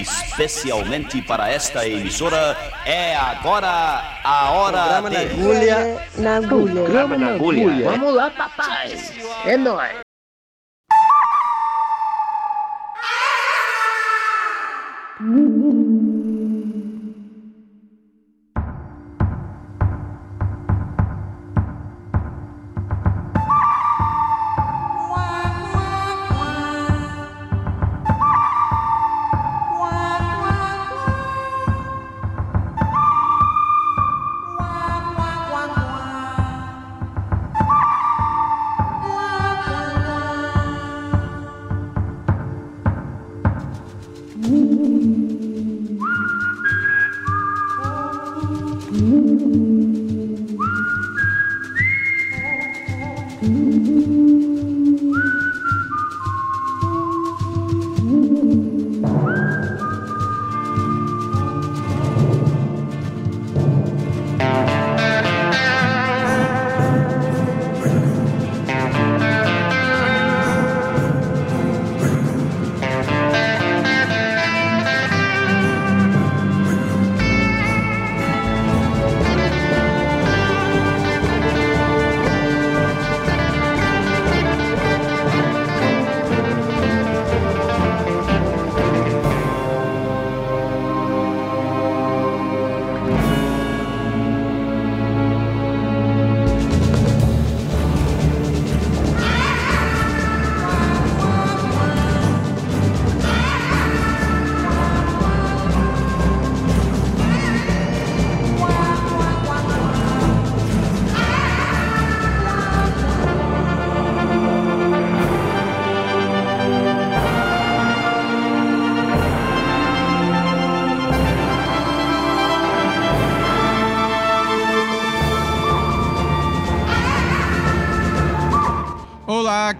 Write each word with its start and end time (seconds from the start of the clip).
Especialmente 0.00 1.22
para 1.22 1.50
esta 1.50 1.86
emissora, 1.86 2.56
é 2.84 3.16
agora 3.16 4.20
a 4.22 4.50
hora 4.50 5.02
de... 5.08 5.10
na 5.10 5.20
agulha. 5.20 6.08
Na 6.18 6.36
agulha. 6.36 6.74
Programa 6.74 7.18
na 7.18 7.34
agulha. 7.34 7.90
Vamos 7.90 8.14
lá, 8.14 8.30
papai. 8.30 8.96
É 9.44 9.56
nóis. 9.56 10.05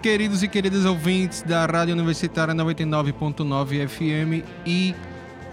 Queridos 0.07 0.45
e 0.45 0.47
queridas 0.47 0.85
ouvintes 0.85 1.43
da 1.43 1.67
Rádio 1.67 1.93
Universitária 1.93 2.55
99.9 2.55 3.89
FM 3.89 4.47
e 4.65 4.95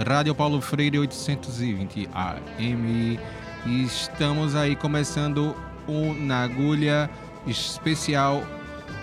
Rádio 0.06 0.36
Paulo 0.36 0.62
Freire 0.62 1.00
820 1.00 2.08
AM. 2.14 3.20
Estamos 3.66 4.54
aí 4.54 4.76
começando 4.76 5.56
o 5.88 6.14
Na 6.14 6.44
Agulha 6.44 7.10
especial 7.48 8.44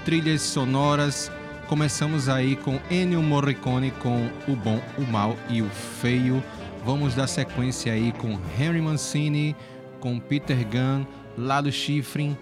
Trilhas 0.04 0.40
Sonoras. 0.42 1.32
Começamos 1.66 2.28
aí 2.28 2.54
com 2.54 2.78
Ennio 2.88 3.20
Morricone 3.20 3.90
com 3.90 4.30
O 4.46 4.54
Bom, 4.54 4.80
o 4.96 5.02
Mal 5.02 5.36
e 5.48 5.62
o 5.62 5.68
Feio. 5.68 6.40
Vamos 6.84 7.16
dar 7.16 7.26
sequência 7.26 7.92
aí 7.92 8.12
com 8.12 8.38
Henry 8.56 8.80
Mancini, 8.80 9.56
com 9.98 10.20
Peter 10.20 10.64
Gunn, 10.64 11.04
Lado 11.36 11.72
Schifrin, 11.72 12.36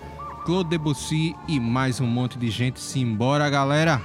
Claude 0.49 0.71
Debussy 0.71 1.37
e 1.47 1.61
mais 1.61 2.01
um 2.01 2.07
monte 2.07 2.39
de 2.39 2.49
gente. 2.49 2.81
Simbora, 2.81 3.51
galera! 3.51 4.01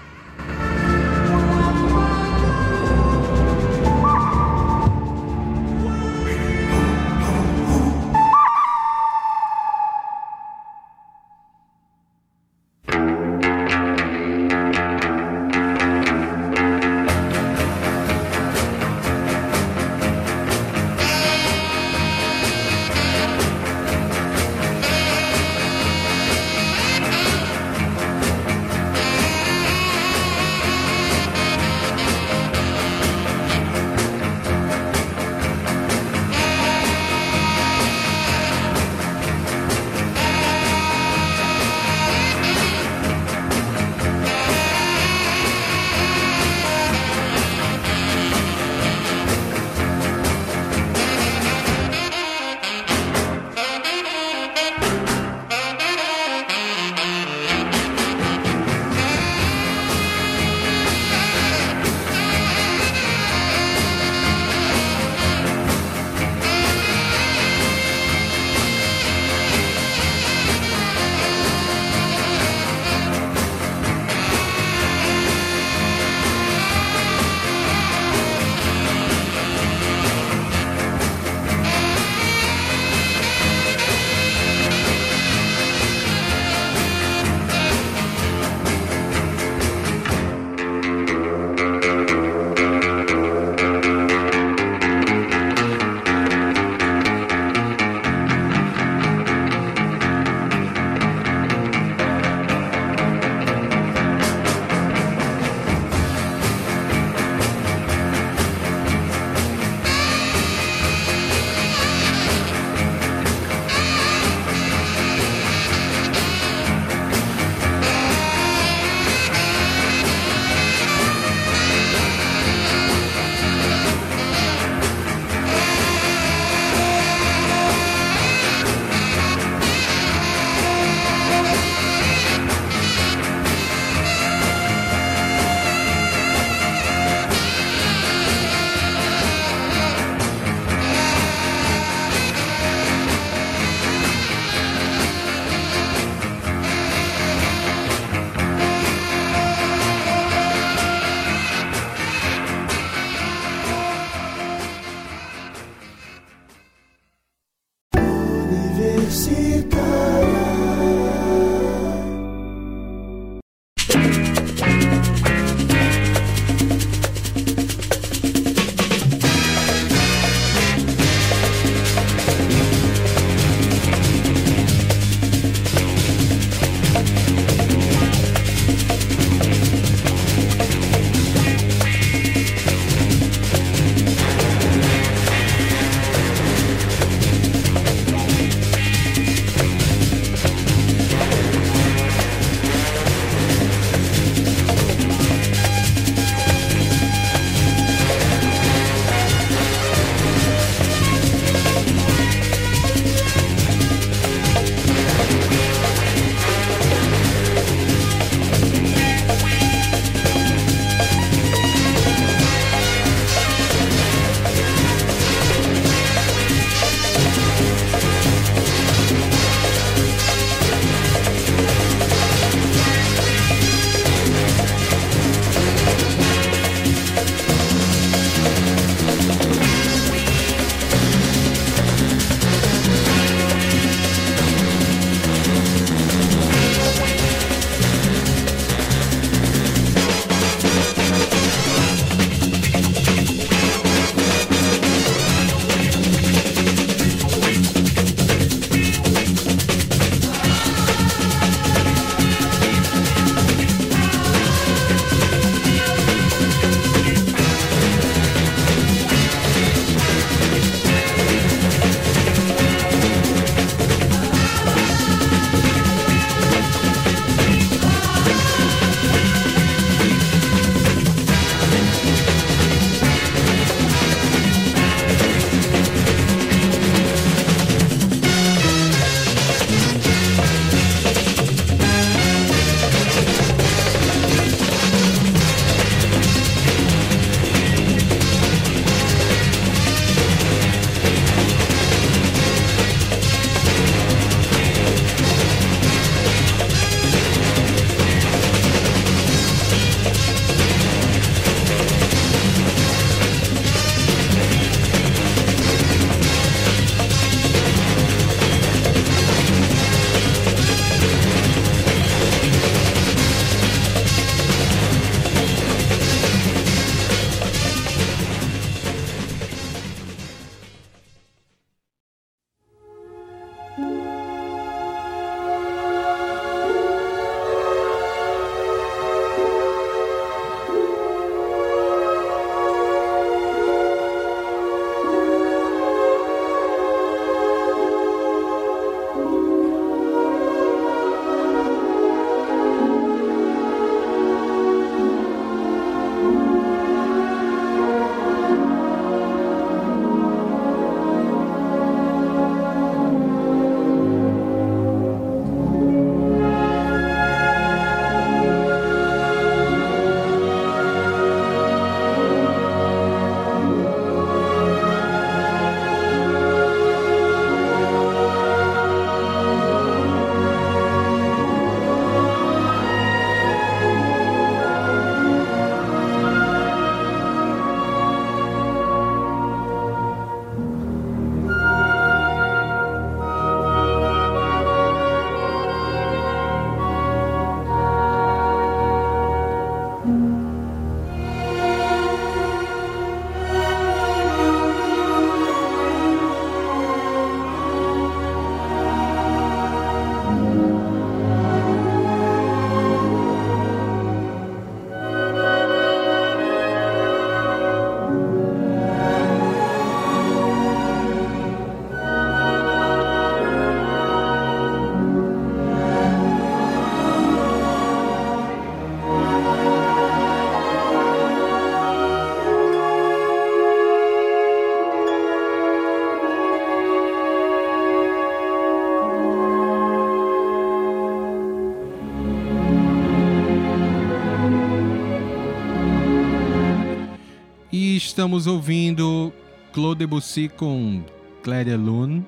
Estamos 438.14 438.46
ouvindo 438.46 439.34
Claude 439.74 439.98
Debussy 439.98 440.48
com 440.48 441.02
Claire 441.42 441.76
Lune. 441.76 442.24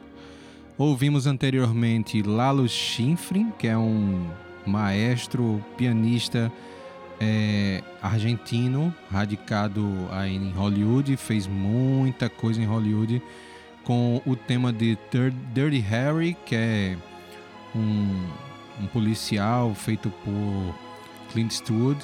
Ouvimos 0.80 1.28
anteriormente 1.28 2.24
Lalo 2.24 2.68
Schifrin, 2.68 3.52
que 3.52 3.68
é 3.68 3.78
um 3.78 4.28
maestro, 4.66 5.64
pianista 5.78 6.52
é, 7.20 7.84
argentino, 8.02 8.92
radicado 9.12 9.88
aí 10.10 10.36
em 10.36 10.50
Hollywood, 10.54 11.16
fez 11.18 11.46
muita 11.46 12.30
coisa 12.30 12.60
em 12.60 12.66
Hollywood 12.66 13.22
com 13.84 14.20
o 14.26 14.36
tema 14.36 14.74
de 14.74 14.98
Dirty 15.54 15.78
Harry, 15.82 16.36
que 16.48 16.56
é 16.56 16.98
um, 17.76 18.26
um 18.82 18.88
policial 18.88 19.76
feito 19.76 20.12
por 20.24 20.76
Clint 21.32 21.52
Eastwood. 21.52 22.04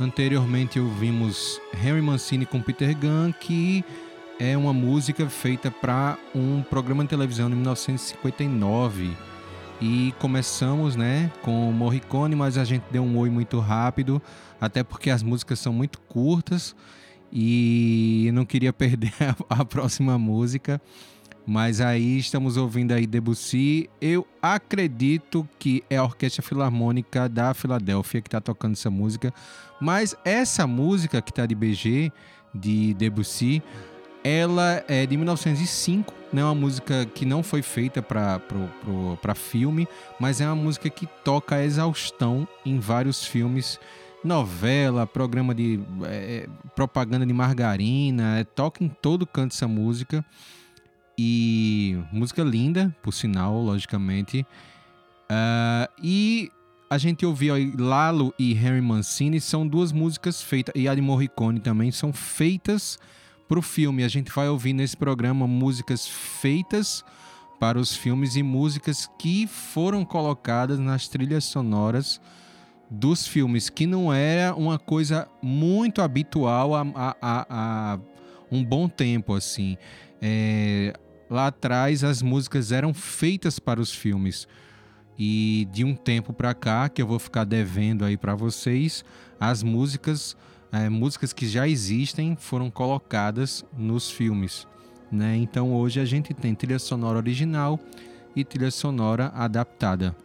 Anteriormente 0.00 0.80
ouvimos 0.80 1.60
Henry 1.74 2.00
Mancini 2.00 2.46
com 2.46 2.62
Peter 2.62 2.96
Gunn, 2.96 3.32
que 3.38 3.84
é 4.38 4.56
uma 4.56 4.72
música 4.72 5.28
feita 5.28 5.70
para 5.70 6.16
um 6.34 6.62
programa 6.62 7.02
de 7.02 7.10
televisão 7.10 7.50
de 7.50 7.54
1959. 7.54 9.10
E 9.78 10.14
começamos, 10.18 10.96
né, 10.96 11.30
com 11.42 11.70
Morricone, 11.70 12.34
mas 12.34 12.56
a 12.56 12.64
gente 12.64 12.84
deu 12.90 13.02
um 13.02 13.18
oi 13.18 13.28
muito 13.28 13.58
rápido, 13.60 14.22
até 14.58 14.82
porque 14.82 15.10
as 15.10 15.22
músicas 15.22 15.58
são 15.58 15.70
muito 15.70 16.00
curtas 16.00 16.74
e 17.30 18.30
não 18.32 18.46
queria 18.46 18.72
perder 18.74 19.12
a, 19.50 19.60
a 19.60 19.64
próxima 19.66 20.16
música. 20.18 20.80
Mas 21.46 21.80
aí 21.80 22.18
estamos 22.18 22.56
ouvindo 22.56 22.92
aí 22.92 23.06
Debussy. 23.06 23.90
Eu 24.00 24.26
acredito 24.40 25.46
que 25.58 25.82
é 25.90 25.96
a 25.96 26.04
Orquestra 26.04 26.42
Filarmônica 26.42 27.28
da 27.28 27.52
Filadélfia 27.52 28.22
que 28.22 28.28
está 28.28 28.40
tocando 28.40 28.72
essa 28.72 28.90
música. 28.90 29.32
Mas 29.80 30.14
essa 30.24 30.66
música 30.66 31.22
que 31.22 31.30
está 31.30 31.46
de 31.46 31.54
BG, 31.54 32.12
de 32.54 32.94
Debussy, 32.94 33.62
ela 34.22 34.84
é 34.86 35.06
de 35.06 35.16
1905, 35.16 36.12
né? 36.32 36.44
Uma 36.44 36.54
música 36.54 37.06
que 37.06 37.24
não 37.24 37.42
foi 37.42 37.62
feita 37.62 38.02
para 38.02 39.34
filme, 39.34 39.88
mas 40.18 40.40
é 40.40 40.46
uma 40.46 40.56
música 40.56 40.90
que 40.90 41.06
toca 41.24 41.56
a 41.56 41.64
exaustão 41.64 42.46
em 42.64 42.78
vários 42.78 43.24
filmes, 43.24 43.80
novela, 44.22 45.06
programa 45.06 45.54
de 45.54 45.80
é, 46.04 46.46
propaganda 46.76 47.24
de 47.24 47.32
margarina, 47.32 48.38
é, 48.38 48.44
toca 48.44 48.84
em 48.84 48.88
todo 48.88 49.26
canto 49.26 49.54
essa 49.54 49.66
música. 49.66 50.24
E 51.22 51.98
música 52.10 52.42
linda, 52.42 52.94
por 53.02 53.12
sinal, 53.12 53.60
logicamente. 53.60 54.46
Uh, 55.30 55.86
e 56.02 56.50
a 56.90 56.98
gente 56.98 57.24
ouviu 57.24 57.54
aí 57.54 57.72
Lalo 57.78 58.34
e 58.36 58.52
Harry 58.52 58.80
Mancini, 58.80 59.40
são 59.40 59.64
duas 59.64 59.92
músicas 59.92 60.42
feitas, 60.42 60.74
e 60.74 60.88
a 60.88 60.94
de 60.94 61.00
Morricone 61.00 61.60
também, 61.60 61.92
são 61.92 62.12
feitas 62.12 62.98
para 63.48 63.60
o 63.60 63.62
filme. 63.62 64.02
A 64.02 64.08
gente 64.08 64.32
vai 64.32 64.48
ouvir 64.48 64.72
nesse 64.72 64.96
programa 64.96 65.46
músicas 65.46 66.08
feitas 66.08 67.04
para 67.60 67.78
os 67.78 67.94
filmes 67.94 68.34
e 68.34 68.42
músicas 68.42 69.08
que 69.16 69.46
foram 69.46 70.04
colocadas 70.04 70.80
nas 70.80 71.06
trilhas 71.06 71.44
sonoras 71.44 72.20
dos 72.90 73.24
filmes, 73.24 73.70
que 73.70 73.86
não 73.86 74.12
era 74.12 74.52
uma 74.56 74.76
coisa 74.76 75.28
muito 75.40 76.02
habitual 76.02 76.72
há 76.74 78.00
um 78.50 78.64
bom 78.64 78.88
tempo, 78.88 79.34
assim. 79.34 79.78
É, 80.20 80.92
lá 81.30 81.46
atrás 81.46 82.02
as 82.02 82.20
músicas 82.20 82.72
eram 82.72 82.92
feitas 82.92 83.60
para 83.60 83.80
os 83.80 83.92
filmes. 83.92 84.48
E 85.22 85.68
de 85.70 85.84
um 85.84 85.94
tempo 85.94 86.32
para 86.32 86.54
cá, 86.54 86.88
que 86.88 87.02
eu 87.02 87.06
vou 87.06 87.18
ficar 87.18 87.44
devendo 87.44 88.06
aí 88.06 88.16
para 88.16 88.34
vocês, 88.34 89.04
as 89.38 89.62
músicas, 89.62 90.34
é, 90.72 90.88
músicas 90.88 91.30
que 91.30 91.46
já 91.46 91.68
existem 91.68 92.34
foram 92.36 92.70
colocadas 92.70 93.62
nos 93.76 94.10
filmes. 94.10 94.66
Né? 95.12 95.36
Então 95.36 95.74
hoje 95.74 96.00
a 96.00 96.06
gente 96.06 96.32
tem 96.32 96.54
trilha 96.54 96.78
sonora 96.78 97.18
original 97.18 97.78
e 98.34 98.42
trilha 98.42 98.70
sonora 98.70 99.26
adaptada. 99.34 100.16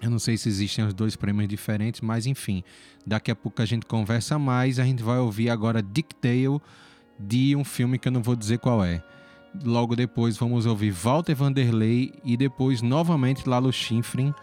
Eu 0.00 0.08
não 0.08 0.18
sei 0.18 0.38
se 0.38 0.48
existem 0.48 0.86
os 0.86 0.94
dois 0.94 1.16
prêmios 1.16 1.46
diferentes, 1.46 2.00
mas 2.00 2.24
enfim, 2.24 2.64
daqui 3.06 3.30
a 3.30 3.36
pouco 3.36 3.60
a 3.60 3.66
gente 3.66 3.84
conversa 3.84 4.38
mais. 4.38 4.78
A 4.78 4.84
gente 4.84 5.02
vai 5.02 5.18
ouvir 5.18 5.50
agora 5.50 5.82
Dick 5.82 6.16
Dale 6.22 6.62
de 7.20 7.54
um 7.54 7.62
filme 7.62 7.98
que 7.98 8.08
eu 8.08 8.12
não 8.12 8.22
vou 8.22 8.34
dizer 8.34 8.58
qual 8.58 8.82
é. 8.82 9.04
Logo 9.62 9.94
depois 9.94 10.36
vamos 10.36 10.66
ouvir 10.66 10.90
Walter 10.90 11.34
Vanderlei 11.34 12.12
e 12.24 12.36
depois 12.36 12.82
novamente 12.82 13.48
Lalo 13.48 13.72
Schifrin 13.72 14.34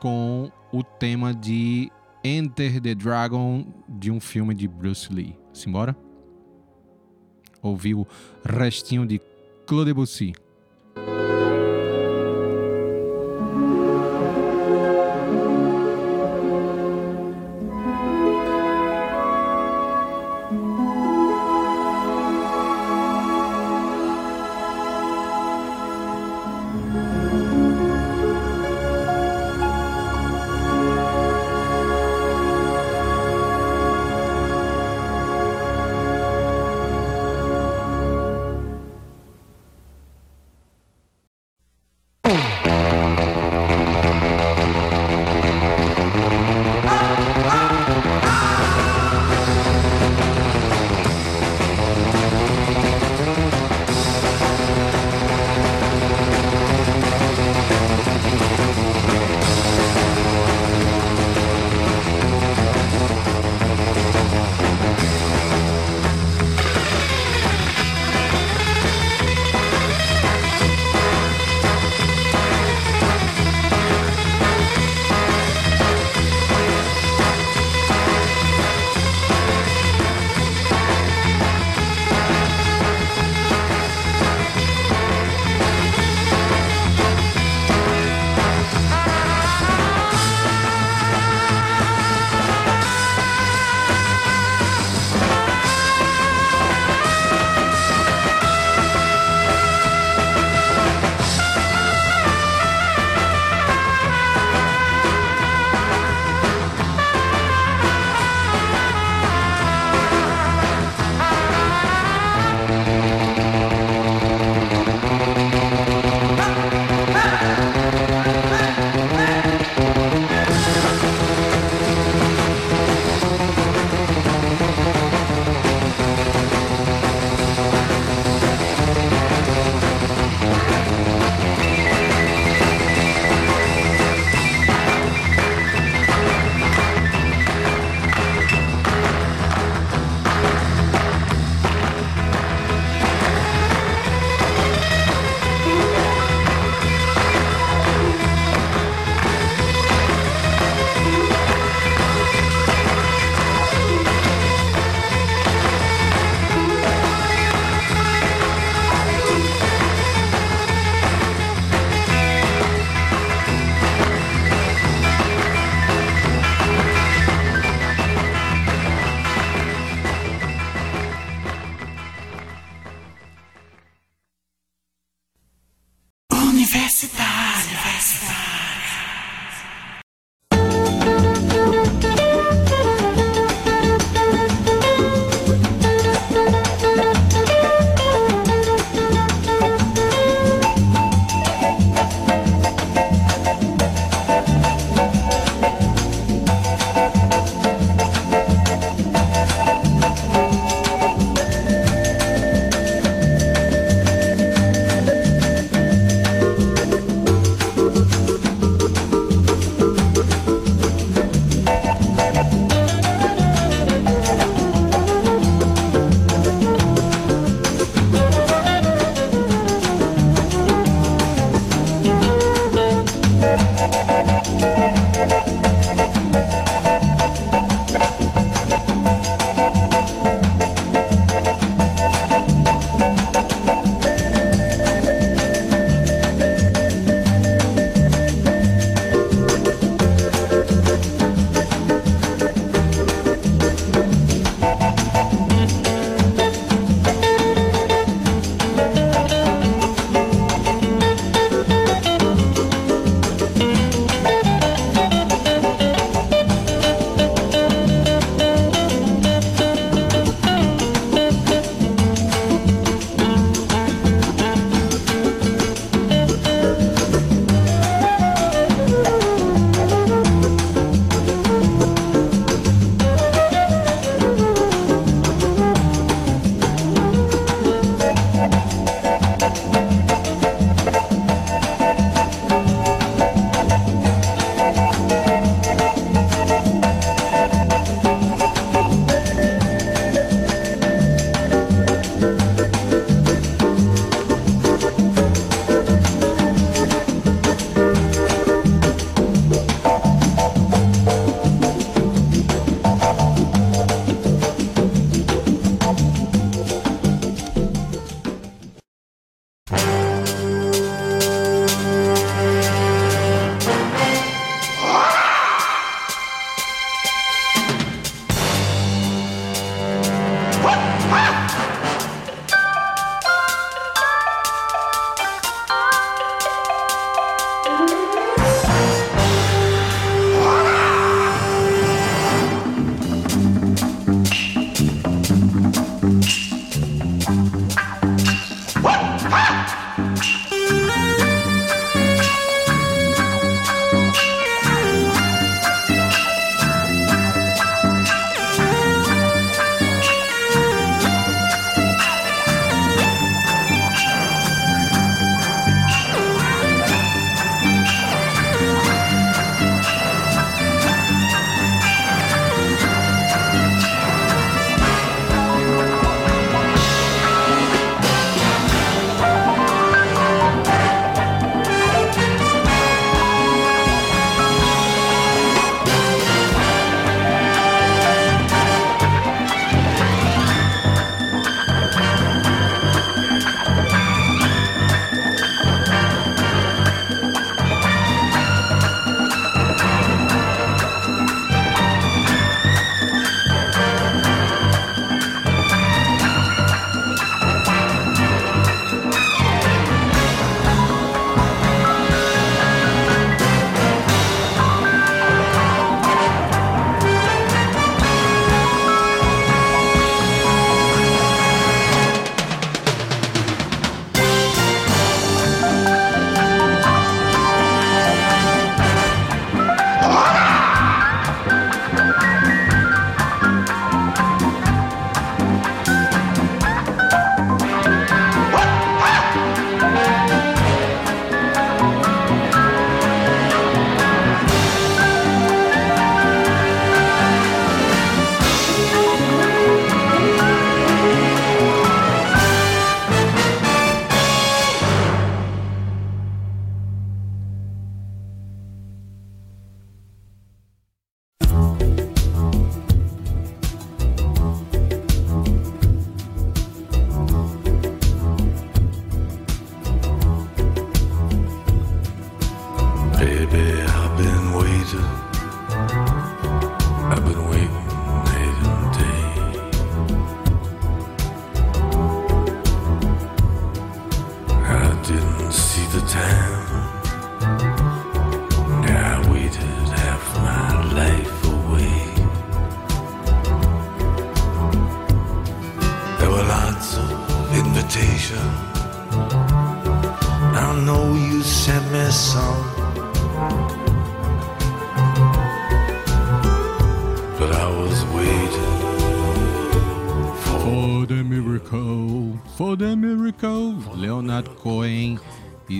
com 0.00 0.50
o 0.72 0.82
tema 0.82 1.34
de 1.34 1.90
Enter 2.24 2.80
the 2.80 2.94
Dragon 2.94 3.66
de 3.88 4.10
um 4.10 4.20
filme 4.20 4.54
de 4.54 4.66
Bruce 4.66 5.12
Lee. 5.12 5.36
Simbora? 5.52 5.96
Ouvir 7.60 7.94
o 7.94 8.06
restinho 8.44 9.06
de 9.06 9.20
Claude 9.66 9.86
Debussy. 9.86 10.32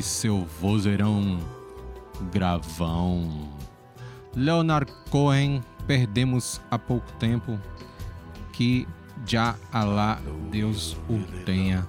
Seu 0.03 0.47
vozeirão 0.61 1.39
gravão. 2.33 3.49
Leonard 4.35 4.93
Cohen, 5.11 5.63
perdemos 5.87 6.61
há 6.71 6.79
pouco 6.79 7.11
tempo, 7.13 7.59
que 8.53 8.87
já 9.27 9.55
Alá 9.73 10.21
Deus 10.51 10.97
o 11.09 11.19
tenha. 11.45 11.87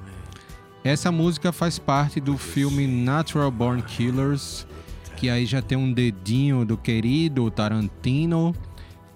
Essa 0.83 1.11
música 1.11 1.51
faz 1.51 1.79
parte 1.79 2.19
do 2.19 2.37
filme 2.37 2.85
Natural 2.85 3.49
Born 3.49 3.81
Killers, 3.81 4.67
que 5.15 5.29
aí 5.29 5.45
já 5.45 5.61
tem 5.61 5.77
um 5.77 5.93
dedinho 5.93 6.65
do 6.65 6.77
querido 6.77 7.49
Tarantino, 7.49 8.53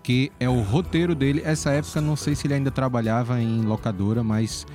que 0.02 0.32
é 0.40 0.48
o 0.48 0.62
roteiro 0.62 1.14
dele. 1.14 1.42
Essa 1.44 1.72
época 1.72 2.00
não 2.00 2.16
sei 2.16 2.36
se 2.36 2.48
ele 2.48 2.54
ainda 2.54 2.72
trabalhava 2.72 3.42
em 3.42 3.62
locadora, 3.62 4.24
mas 4.24 4.66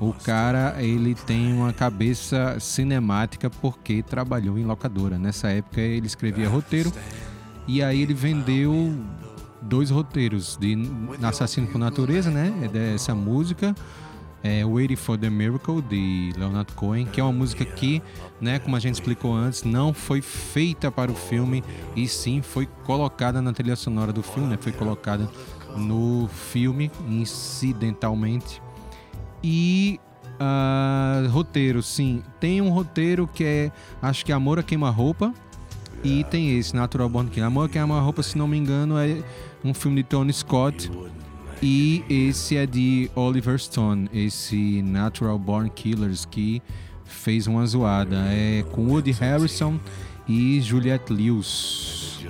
o 0.00 0.14
cara 0.14 0.82
ele 0.82 1.14
tem 1.14 1.52
uma 1.52 1.74
cabeça 1.74 2.58
cinemática 2.58 3.50
porque 3.50 4.02
trabalhou 4.02 4.58
em 4.58 4.64
locadora. 4.64 5.18
Nessa 5.18 5.50
época 5.50 5.80
ele 5.80 6.06
escrevia 6.06 6.48
roteiro 6.48 6.90
e 7.68 7.82
aí 7.82 8.00
ele 8.00 8.14
vendeu 8.14 8.98
dois 9.60 9.90
roteiros 9.90 10.56
de 10.58 10.74
Assassino 11.22 11.66
por 11.66 11.78
Natureza, 11.78 12.30
né? 12.30 12.52
É 12.62 12.68
dessa 12.68 13.14
música. 13.14 13.74
É 14.42 14.64
Waiting 14.64 14.96
for 14.96 15.18
the 15.18 15.28
Miracle 15.28 15.82
de 15.82 16.32
Leonard 16.34 16.72
Cohen, 16.72 17.04
que 17.04 17.20
é 17.20 17.22
uma 17.22 17.32
música 17.32 17.62
que, 17.62 18.02
né, 18.40 18.58
como 18.58 18.74
a 18.74 18.80
gente 18.80 18.94
explicou 18.94 19.34
antes, 19.34 19.64
não 19.64 19.92
foi 19.92 20.22
feita 20.22 20.90
para 20.90 21.12
o 21.12 21.14
filme 21.14 21.62
e 21.94 22.08
sim 22.08 22.40
foi 22.40 22.66
colocada 22.86 23.42
na 23.42 23.52
trilha 23.52 23.76
sonora 23.76 24.14
do 24.14 24.22
filme, 24.22 24.48
né? 24.48 24.58
Foi 24.58 24.72
colocada 24.72 25.28
no 25.76 26.26
filme 26.28 26.90
incidentalmente. 27.06 28.62
E 29.42 29.98
uh, 30.40 31.28
roteiro, 31.30 31.82
sim, 31.82 32.22
tem 32.38 32.60
um 32.60 32.70
roteiro 32.70 33.26
que 33.26 33.44
é, 33.44 33.72
acho 34.02 34.24
que 34.24 34.32
Amor 34.32 34.58
a 34.58 34.62
Queima-Roupa 34.62 35.32
e 36.02 36.24
tem 36.24 36.58
esse 36.58 36.74
Natural 36.74 37.08
Born 37.08 37.30
Killers. 37.30 37.46
Amor 37.46 37.66
a 37.66 37.68
Queima-Roupa, 37.68 38.22
se 38.22 38.36
não 38.36 38.48
me 38.48 38.56
engano, 38.56 38.98
é 38.98 39.22
um 39.64 39.74
filme 39.74 40.02
de 40.02 40.08
Tony 40.08 40.32
Scott 40.32 40.90
e 41.62 42.02
esse 42.08 42.56
é 42.56 42.64
de 42.64 43.10
Oliver 43.14 43.58
Stone, 43.58 44.08
esse 44.14 44.80
Natural 44.82 45.38
Born 45.38 45.68
Killers, 45.68 46.24
que 46.24 46.62
fez 47.04 47.46
uma 47.46 47.66
zoada. 47.66 48.16
É 48.28 48.64
com 48.70 48.88
Woody 48.88 49.12
Harrison 49.12 49.78
e 50.26 50.60
Juliette 50.60 51.12
Lewis. 51.12 52.20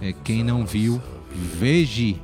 É, 0.00 0.12
quem 0.12 0.42
não 0.42 0.64
viu, 0.64 1.00
veja. 1.30 2.14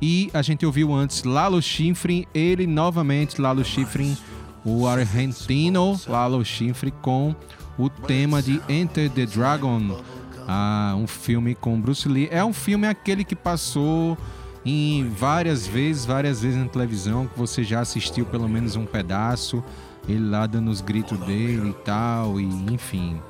E 0.00 0.30
a 0.32 0.42
gente 0.42 0.64
ouviu 0.64 0.94
antes 0.94 1.24
Lalo 1.24 1.60
Schifrin, 1.60 2.24
ele 2.32 2.66
novamente, 2.66 3.40
Lalo 3.40 3.64
Schifrin, 3.64 4.16
o 4.64 4.86
argentino 4.86 5.98
Lalo 6.06 6.44
Schifrin, 6.44 6.92
com 7.02 7.34
o 7.76 7.88
tema 7.88 8.40
de 8.42 8.60
Enter 8.68 9.10
the 9.10 9.26
Dragon, 9.26 10.00
ah, 10.46 10.94
um 10.96 11.06
filme 11.06 11.54
com 11.54 11.80
Bruce 11.80 12.08
Lee. 12.08 12.28
É 12.30 12.44
um 12.44 12.52
filme 12.52 12.86
aquele 12.86 13.24
que 13.24 13.36
passou 13.36 14.16
em 14.64 15.08
várias 15.08 15.66
vezes, 15.66 16.04
várias 16.04 16.42
vezes 16.42 16.58
na 16.58 16.68
televisão, 16.68 17.26
que 17.26 17.38
você 17.38 17.64
já 17.64 17.80
assistiu 17.80 18.24
pelo 18.26 18.48
menos 18.48 18.76
um 18.76 18.84
pedaço, 18.84 19.62
ele 20.08 20.28
lá 20.28 20.46
dando 20.46 20.70
os 20.70 20.80
gritos 20.80 21.18
dele 21.20 21.70
e 21.70 21.84
tal, 21.84 22.40
e 22.40 22.44
enfim, 22.72 23.20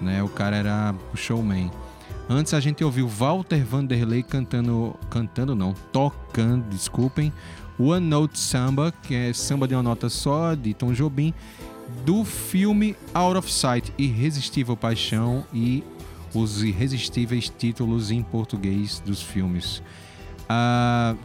né? 0.00 0.22
O 0.22 0.28
cara 0.28 0.56
era 0.56 0.94
o 1.12 1.16
showman. 1.16 1.70
Antes 2.28 2.52
a 2.52 2.60
gente 2.60 2.84
ouviu 2.84 3.08
Walter 3.08 3.64
Vanderlei 3.64 4.22
cantando, 4.22 4.94
cantando 5.08 5.54
não, 5.54 5.72
tocando, 5.90 6.68
desculpem, 6.68 7.32
One 7.78 8.06
Note 8.06 8.38
Samba, 8.38 8.92
que 9.02 9.14
é 9.14 9.32
samba 9.32 9.66
de 9.66 9.74
uma 9.74 9.82
nota 9.82 10.10
só, 10.10 10.54
de 10.54 10.74
Tom 10.74 10.92
Jobim, 10.92 11.32
do 12.04 12.26
filme 12.26 12.94
Out 13.14 13.38
of 13.38 13.50
Sight, 13.50 13.94
Irresistível 13.96 14.76
Paixão 14.76 15.46
e 15.54 15.82
os 16.34 16.62
irresistíveis 16.62 17.48
títulos 17.48 18.10
em 18.10 18.22
português 18.22 19.00
dos 19.00 19.22
filmes. 19.22 19.82
Uh, 20.50 21.16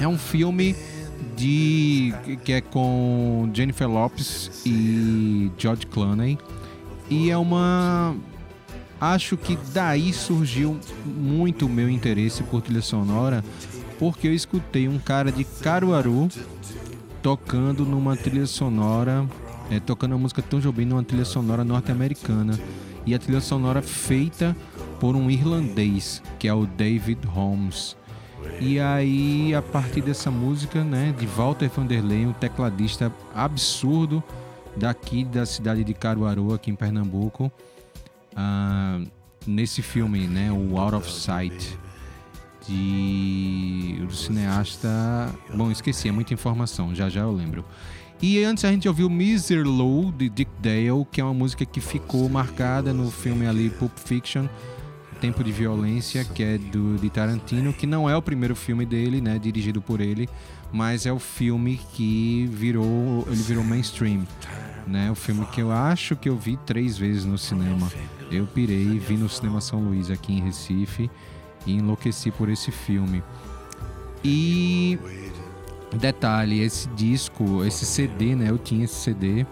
é 0.00 0.08
um 0.08 0.18
filme 0.18 0.74
de 1.36 2.12
que 2.44 2.54
é 2.54 2.60
com 2.60 3.48
Jennifer 3.54 3.88
Lopes 3.88 4.62
e 4.66 5.50
George 5.56 5.86
Clooney 5.86 6.38
e 7.08 7.30
é 7.30 7.36
uma 7.36 8.16
acho 9.00 9.36
que 9.36 9.58
daí 9.72 10.12
surgiu 10.12 10.78
muito 11.04 11.66
o 11.66 11.68
meu 11.68 11.88
interesse 11.88 12.42
por 12.42 12.62
trilha 12.62 12.82
sonora 12.82 13.44
porque 13.98 14.28
eu 14.28 14.34
escutei 14.34 14.88
um 14.88 14.98
cara 14.98 15.30
de 15.30 15.44
Caruaru 15.44 16.28
tocando 17.22 17.84
numa 17.84 18.16
trilha 18.16 18.46
sonora 18.46 19.26
é, 19.70 19.80
tocando 19.80 20.14
a 20.14 20.18
música 20.18 20.42
Tom 20.42 20.60
Jobim 20.60 20.84
numa 20.84 21.02
trilha 21.02 21.24
sonora 21.24 21.64
norte-americana. 21.64 22.58
E 23.06 23.14
a 23.14 23.18
trilha 23.18 23.40
sonora 23.40 23.82
feita 23.82 24.56
por 24.98 25.14
um 25.14 25.30
irlandês 25.30 26.22
que 26.38 26.48
é 26.48 26.54
o 26.54 26.66
David 26.66 27.26
Holmes. 27.26 27.96
E 28.60 28.78
aí, 28.78 29.54
a 29.54 29.62
partir 29.62 30.02
dessa 30.02 30.30
música, 30.30 30.84
né, 30.84 31.14
de 31.18 31.26
Walter 31.26 31.68
Vanderlei, 31.68 32.26
um 32.26 32.32
tecladista 32.32 33.12
absurdo 33.34 34.22
daqui 34.76 35.24
da 35.24 35.46
cidade 35.46 35.82
de 35.82 35.94
Caruaru, 35.94 36.52
aqui 36.52 36.70
em 36.70 36.74
Pernambuco, 36.74 37.50
uh, 38.36 39.06
nesse 39.46 39.82
filme, 39.82 40.26
né, 40.26 40.50
o 40.52 40.78
Out 40.78 40.96
of 40.96 41.10
Sight, 41.10 41.78
de 42.68 44.02
do 44.06 44.14
cineasta, 44.14 44.88
bom, 45.54 45.70
esqueci, 45.70 46.08
é 46.08 46.12
muita 46.12 46.32
informação, 46.32 46.94
já 46.94 47.08
já 47.08 47.20
eu 47.22 47.32
lembro. 47.32 47.64
E 48.22 48.42
antes 48.42 48.64
a 48.64 48.70
gente 48.70 48.88
ouviu 48.88 49.10
Miser 49.10 49.66
Low 49.66 50.10
de 50.10 50.28
Dick 50.28 50.50
Dale, 50.60 51.04
que 51.10 51.20
é 51.20 51.24
uma 51.24 51.34
música 51.34 51.66
que 51.66 51.80
ficou 51.80 52.28
marcada 52.28 52.94
no 52.94 53.10
filme 53.10 53.46
ali 53.46 53.68
Pulp 53.70 53.92
Fiction 53.98 54.46
Tempo 55.20 55.42
de 55.42 55.52
Violência, 55.52 56.24
que 56.24 56.42
é 56.42 56.58
do 56.58 56.96
de 56.98 57.08
Tarantino, 57.08 57.72
que 57.72 57.86
não 57.86 58.08
é 58.08 58.16
o 58.16 58.22
primeiro 58.22 58.54
filme 58.54 58.84
dele, 58.84 59.20
né, 59.20 59.38
dirigido 59.38 59.80
por 59.80 60.00
ele, 60.00 60.28
mas 60.72 61.06
é 61.06 61.12
o 61.12 61.18
filme 61.18 61.80
que 61.94 62.48
virou, 62.52 63.26
ele 63.28 63.42
virou 63.42 63.64
mainstream, 63.64 64.26
né? 64.86 65.10
O 65.10 65.14
filme 65.14 65.46
que 65.46 65.62
eu 65.62 65.70
acho 65.72 66.14
que 66.16 66.28
eu 66.28 66.36
vi 66.36 66.58
três 66.66 66.98
vezes 66.98 67.24
no 67.24 67.38
cinema. 67.38 67.90
Eu 68.30 68.46
pirei, 68.46 68.98
vi 68.98 69.16
no 69.16 69.28
cinema 69.28 69.60
São 69.60 69.80
Luís 69.80 70.10
aqui 70.10 70.32
em 70.32 70.40
Recife 70.40 71.10
e 71.66 71.74
enlouqueci 71.74 72.30
por 72.30 72.48
esse 72.48 72.70
filme. 72.70 73.22
E 74.24 74.98
detalhe, 75.98 76.60
esse 76.60 76.88
disco, 76.90 77.64
esse 77.64 77.84
CD, 77.84 78.34
né? 78.34 78.50
Eu 78.50 78.58
tinha 78.58 78.84
esse 78.84 78.94
CD 78.94 79.46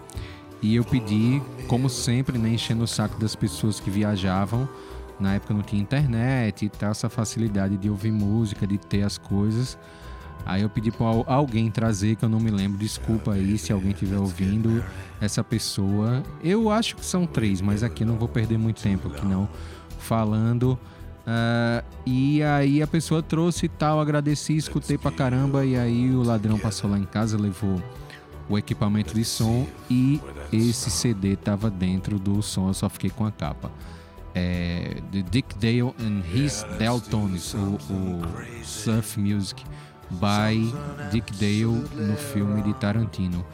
e 0.61 0.75
eu 0.75 0.83
pedi, 0.83 1.41
como 1.67 1.89
sempre, 1.89 2.37
né, 2.37 2.49
enchendo 2.49 2.83
o 2.83 2.87
saco 2.87 3.19
das 3.19 3.35
pessoas 3.35 3.79
que 3.79 3.89
viajavam 3.89 4.67
na 5.19 5.35
época 5.35 5.53
não 5.53 5.61
tinha 5.61 5.81
internet 5.81 6.65
e 6.65 6.69
tal, 6.69 6.91
essa 6.91 7.09
facilidade 7.09 7.77
de 7.77 7.89
ouvir 7.89 8.11
música, 8.11 8.65
de 8.67 8.77
ter 8.77 9.03
as 9.03 9.17
coisas. 9.17 9.77
Aí 10.45 10.61
eu 10.61 10.69
pedi 10.69 10.91
para 10.91 11.05
alguém 11.27 11.71
trazer, 11.71 12.15
que 12.15 12.25
eu 12.25 12.29
não 12.29 12.39
me 12.39 12.51
lembro, 12.51 12.77
desculpa 12.77 13.33
aí 13.33 13.57
se 13.57 13.71
alguém 13.71 13.91
estiver 13.91 14.17
ouvindo 14.17 14.83
essa 15.21 15.43
pessoa. 15.43 16.23
Eu 16.43 16.69
acho 16.69 16.95
que 16.95 17.05
são 17.05 17.25
três, 17.25 17.61
mas 17.61 17.83
aqui 17.83 18.03
não 18.03 18.15
vou 18.15 18.27
perder 18.27 18.57
muito 18.57 18.81
tempo 18.81 19.07
aqui 19.07 19.25
não 19.25 19.47
falando. 19.99 20.77
Uh, 21.25 21.85
e 22.05 22.43
aí 22.43 22.81
a 22.81 22.87
pessoa 22.87 23.23
trouxe 23.23 23.67
e 23.67 23.69
tal, 23.69 24.01
agradeci, 24.01 24.57
escutei 24.57 24.97
pra 24.97 25.11
caramba. 25.11 25.65
E 25.65 25.77
aí 25.77 26.13
o 26.13 26.23
ladrão 26.23 26.59
passou 26.59 26.89
lá 26.89 26.99
em 26.99 27.05
casa, 27.05 27.37
levou 27.37 27.81
o 28.49 28.57
equipamento 28.57 29.13
de 29.13 29.23
som 29.23 29.65
e 29.89 30.19
esse 30.51 30.91
CD 30.91 31.37
tava 31.37 31.69
dentro 31.69 32.19
do 32.19 32.41
som, 32.41 32.67
eu 32.67 32.73
só 32.73 32.89
fiquei 32.89 33.09
com 33.09 33.25
a 33.25 33.31
capa 33.31 33.71
é, 34.35 34.97
de 35.11 35.23
Dick 35.23 35.55
Dale 35.57 35.93
and 35.99 36.23
His 36.33 36.65
Deltones, 36.77 37.53
o, 37.53 37.77
o 37.91 38.21
Surf 38.63 39.19
Music 39.19 39.63
by 40.13 40.73
Dick 41.11 41.31
Dale 41.33 41.83
no 41.95 42.15
filme 42.15 42.61
de 42.61 42.73
Tarantino. 42.75 43.45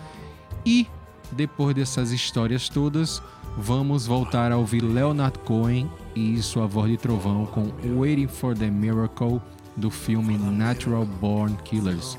E 0.65 0.87
depois 1.31 1.75
dessas 1.75 2.11
histórias 2.11 2.69
todas, 2.69 3.21
vamos 3.57 4.05
voltar 4.05 4.51
a 4.51 4.57
ouvir 4.57 4.81
Leonard 4.81 5.39
Cohen 5.39 5.89
e 6.15 6.41
sua 6.41 6.67
voz 6.67 6.91
de 6.91 6.97
trovão 6.97 7.45
com 7.45 7.71
Waiting 7.97 8.27
for 8.27 8.55
the 8.55 8.69
Miracle 8.69 9.41
do 9.75 9.89
filme 9.89 10.37
Natural 10.37 11.05
Born 11.05 11.55
Killers. 11.63 12.17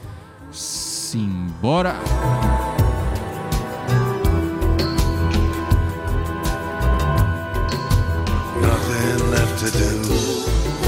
Simbora! 0.51 1.97
to 9.61 9.71
do 9.73 10.15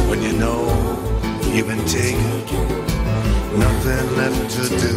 when 0.09 0.23
you 0.23 0.33
know 0.33 0.65
you've 1.53 1.67
been 1.67 1.85
taken. 1.85 2.82
Nothing 3.57 4.17
left 4.17 4.51
to 4.57 4.69
do 4.69 4.95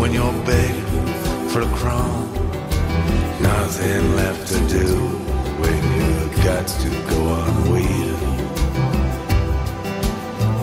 when 0.00 0.12
you're 0.12 0.44
begging 0.44 1.48
for 1.48 1.62
a 1.62 1.70
crumb. 1.74 2.32
Nothing 3.42 4.14
left 4.14 4.46
to 4.48 4.58
do 4.68 4.86
when 5.60 5.82
you've 5.96 6.44
got 6.44 6.66
to 6.68 6.88
go 7.10 7.20
on 7.28 7.72
waiting. 7.72 8.36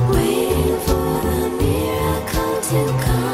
Waiting 0.10 0.80
for 0.86 1.08
the 1.26 1.50
miracle 1.62 2.62
to 2.62 3.04
come. 3.04 3.27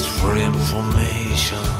is 0.00 0.06
information. 0.36 1.75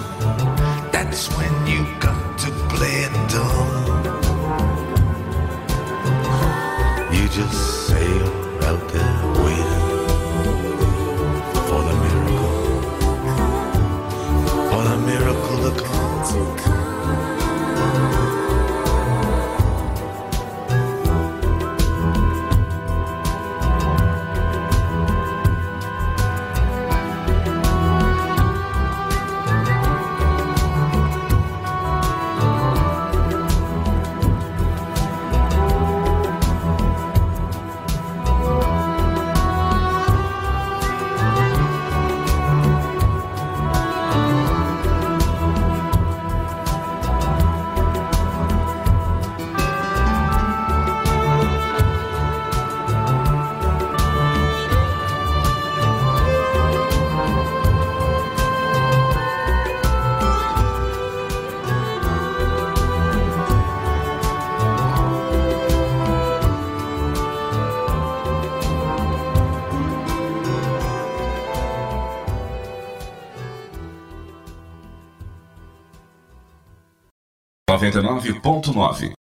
99.9. 77.92 79.14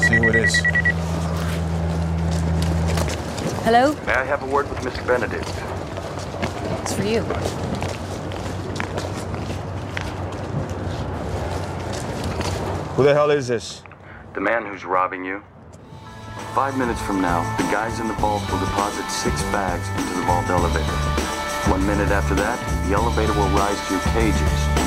See 0.00 0.14
who 0.14 0.28
it 0.28 0.36
is. 0.36 0.56
Hello? 3.62 3.92
May 4.06 4.14
I 4.14 4.24
have 4.24 4.42
a 4.42 4.46
word 4.46 4.70
with 4.70 4.78
Mr. 4.78 5.06
Benedict? 5.06 5.46
It's 6.80 6.94
for 6.94 7.02
you. 7.02 7.20
Who 12.94 13.02
the 13.02 13.12
hell 13.12 13.30
is 13.30 13.48
this? 13.48 13.82
The 14.32 14.40
man 14.40 14.64
who's 14.64 14.86
robbing 14.86 15.22
you. 15.22 15.42
Five 16.54 16.78
minutes 16.78 17.02
from 17.02 17.20
now, 17.20 17.42
the 17.58 17.64
guys 17.64 18.00
in 18.00 18.08
the 18.08 18.14
vault 18.14 18.50
will 18.50 18.60
deposit 18.60 19.06
six 19.10 19.42
bags 19.52 19.86
into 20.00 20.14
the 20.14 20.24
vault 20.24 20.48
elevator. 20.48 20.96
One 21.70 21.86
minute 21.86 22.08
after 22.08 22.34
that, 22.36 22.58
the 22.88 22.94
elevator 22.94 23.34
will 23.34 23.50
rise 23.50 23.76
to 23.88 23.92
your 23.92 24.02
cages, 24.14 24.85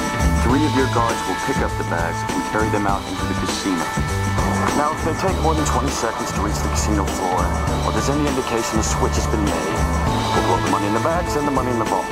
Three 0.49 0.65
of 0.65 0.75
your 0.75 0.89
guards 0.95 1.21
will 1.27 1.37
pick 1.45 1.57
up 1.61 1.69
the 1.77 1.83
bags 1.93 2.17
and 2.33 2.41
carry 2.49 2.69
them 2.69 2.87
out 2.87 3.05
into 3.07 3.21
the 3.21 3.35
casino. 3.37 3.85
Now, 4.81 4.89
if 4.97 5.05
they 5.05 5.13
take 5.21 5.39
more 5.43 5.53
than 5.53 5.63
20 5.63 5.87
seconds 5.91 6.31
to 6.31 6.41
reach 6.41 6.57
the 6.57 6.69
casino 6.69 7.05
floor, 7.05 7.45
or 7.85 7.91
there's 7.93 8.09
any 8.09 8.27
indication 8.27 8.79
a 8.79 8.83
switch 8.83 9.13
has 9.13 9.27
been 9.27 9.45
made, 9.45 9.77
we'll 10.33 10.47
blow 10.49 10.57
the 10.65 10.71
money 10.71 10.87
in 10.87 10.95
the 10.95 11.05
bags 11.05 11.35
and 11.35 11.45
the 11.45 11.51
money 11.51 11.69
in 11.69 11.77
the 11.77 11.85
vault. 11.85 12.09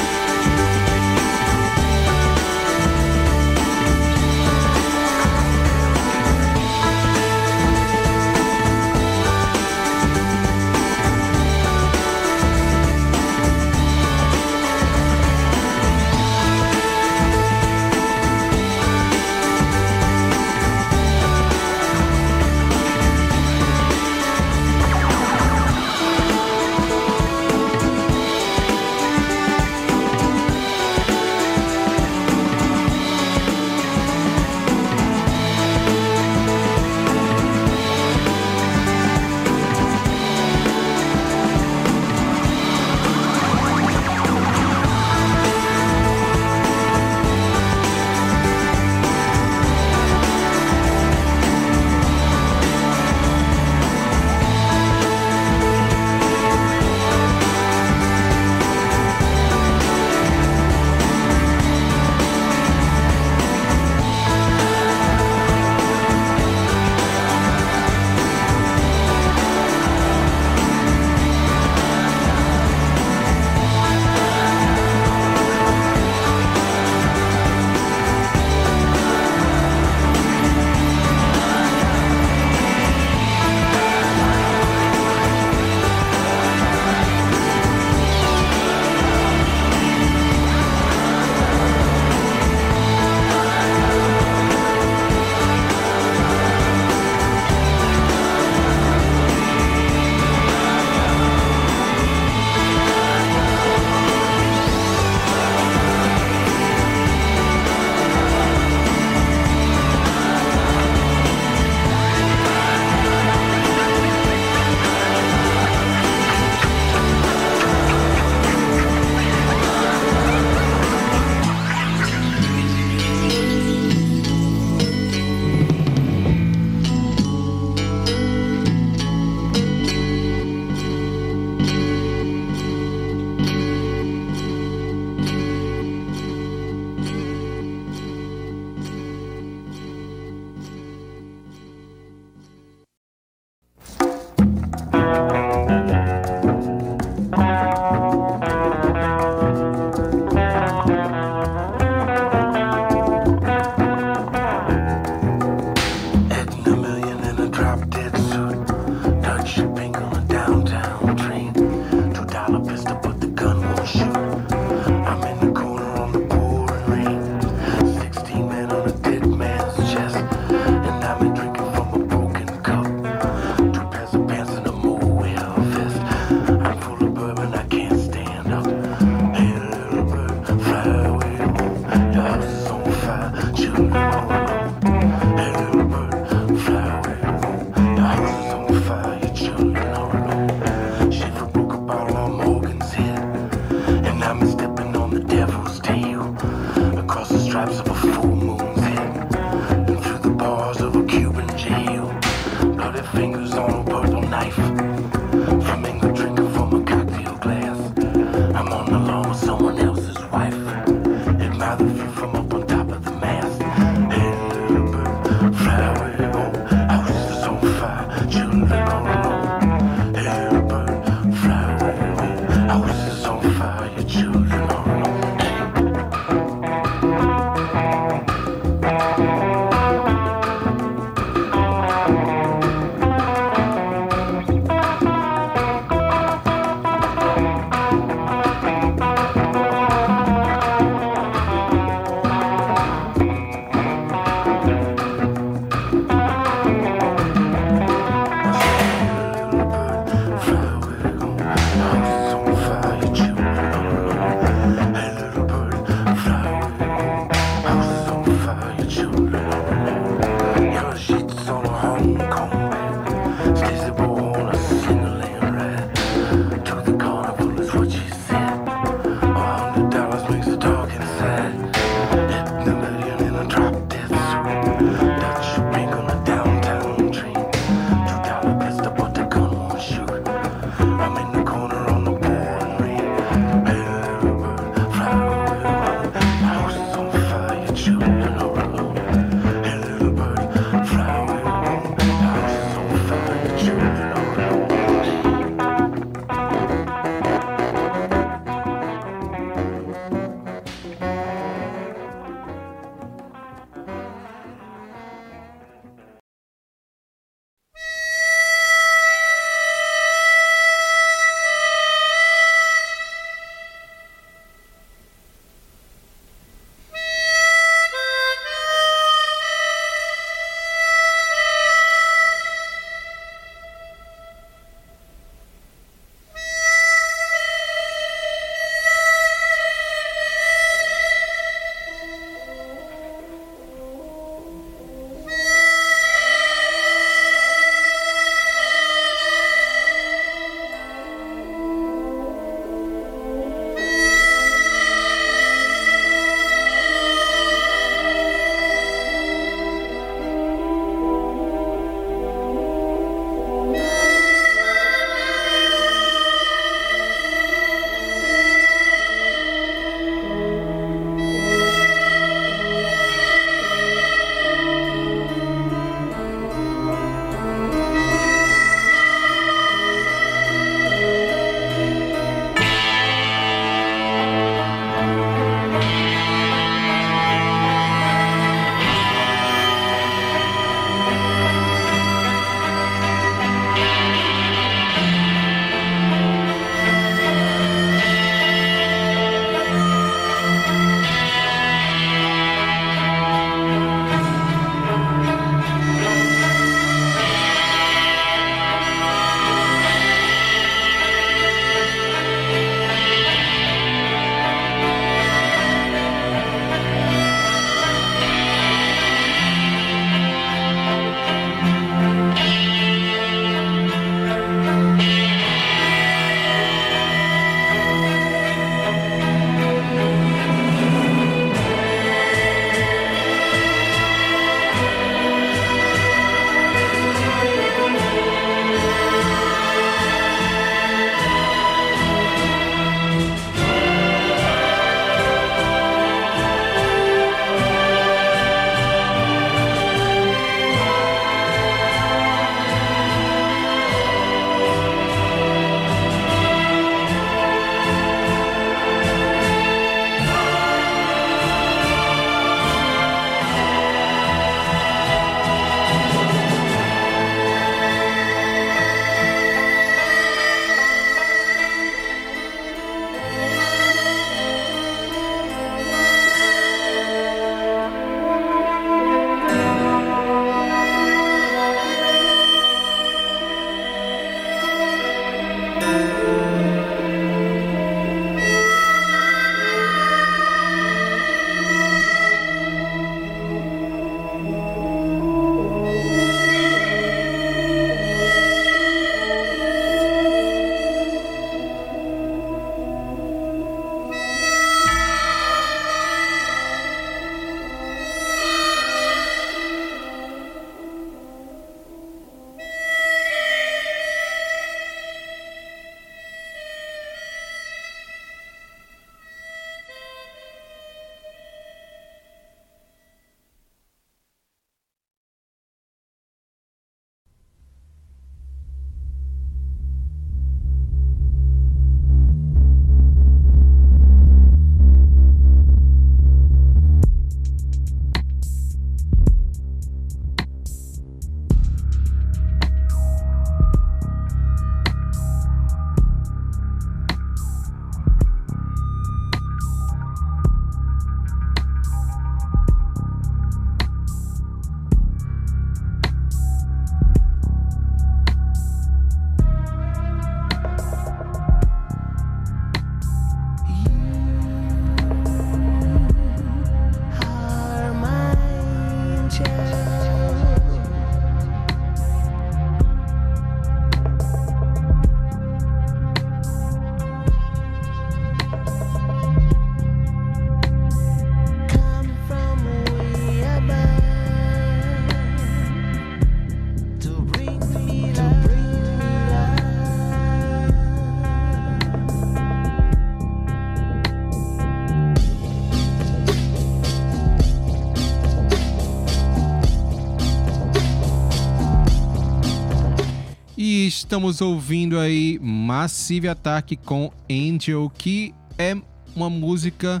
Estamos 594.14 594.40
ouvindo 594.40 594.96
aí 594.96 595.40
Massive 595.42 596.28
Attack 596.28 596.76
com 596.76 597.12
Angel, 597.28 597.90
que 597.98 598.32
é 598.56 598.76
uma 599.12 599.28
música 599.28 600.00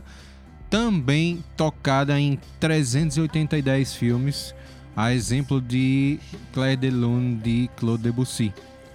também 0.70 1.42
tocada 1.56 2.18
em 2.20 2.38
380 2.60 3.56
filmes, 3.86 4.54
a 4.94 5.12
exemplo 5.12 5.60
de 5.60 6.20
Claire 6.52 6.76
de 6.76 6.90
Lune 6.90 7.34
de 7.38 7.68
Claude 7.74 8.04
Debussy. 8.04 8.54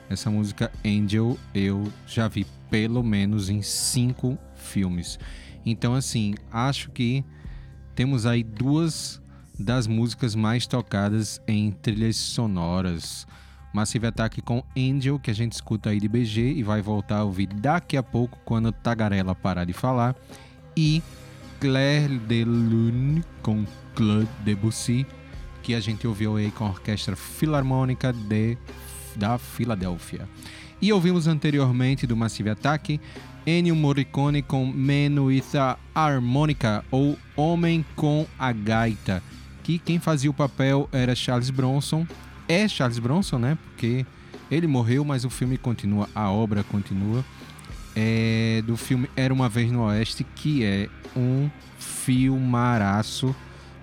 Essa 0.09 0.31
música 0.31 0.71
Angel 0.85 1.37
eu 1.53 1.91
já 2.07 2.29
vi 2.29 2.47
pelo 2.69 3.03
menos 3.03 3.49
em 3.49 3.61
cinco 3.61 4.37
filmes. 4.55 5.19
Então, 5.65 5.95
assim, 5.95 6.33
acho 6.49 6.91
que 6.91 7.25
temos 7.93 8.25
aí 8.25 8.41
duas 8.41 9.21
das 9.59 9.85
músicas 9.85 10.33
mais 10.33 10.65
tocadas 10.65 11.41
em 11.45 11.71
trilhas 11.71 12.15
sonoras. 12.15 13.27
Massive 13.73 14.07
Attack 14.07 14.41
com 14.41 14.63
Angel, 14.77 15.19
que 15.19 15.31
a 15.31 15.33
gente 15.33 15.53
escuta 15.53 15.89
aí 15.89 15.99
de 15.99 16.07
BG 16.07 16.53
e 16.53 16.63
vai 16.63 16.81
voltar 16.81 17.17
a 17.17 17.23
ouvir 17.23 17.47
daqui 17.47 17.97
a 17.97 18.03
pouco 18.03 18.39
quando 18.43 18.71
Tagarela 18.71 19.35
parar 19.35 19.65
de 19.65 19.73
falar. 19.73 20.15
E 20.75 21.03
Claire 21.59 22.17
de 22.17 22.43
Lune 22.43 23.23
com 23.41 23.65
Claude 23.95 24.29
Debussy, 24.43 25.05
que 25.61 25.75
a 25.75 25.79
gente 25.79 26.07
ouviu 26.07 26.37
aí 26.37 26.51
com 26.51 26.65
a 26.65 26.69
Orquestra 26.69 27.15
Filarmônica 27.15 28.13
de, 28.13 28.57
da 29.15 29.37
Filadélfia. 29.37 30.27
E 30.81 30.93
ouvimos 30.93 31.27
anteriormente 31.27 32.07
do 32.07 32.15
Massive 32.15 32.49
Attack 32.49 32.99
Ennio 33.45 33.75
Morricone 33.75 34.41
com 34.41 34.65
Man 34.65 35.21
with 35.23 35.57
a 35.57 35.77
Harmonica 35.95 36.83
ou 36.91 37.17
Homem 37.35 37.83
com 37.95 38.27
a 38.37 38.51
Gaita, 38.51 39.23
que 39.63 39.79
quem 39.79 39.99
fazia 39.99 40.29
o 40.29 40.33
papel 40.33 40.87
era 40.91 41.15
Charles 41.15 41.49
Bronson. 41.49 42.05
É 42.49 42.67
Charles 42.67 42.97
Bronson, 42.97 43.37
né? 43.37 43.57
Porque 43.63 44.05
ele 44.49 44.65
morreu, 44.65 45.05
mas 45.05 45.23
o 45.23 45.29
filme 45.29 45.55
continua, 45.55 46.09
a 46.15 46.31
obra 46.31 46.63
continua. 46.63 47.23
É 47.95 48.63
do 48.65 48.75
filme 48.75 49.07
Era 49.15 49.31
uma 49.31 49.47
vez 49.47 49.71
no 49.71 49.83
Oeste, 49.83 50.23
que 50.23 50.63
é 50.63 50.89
um 51.15 51.47
filmaraço, 51.77 53.35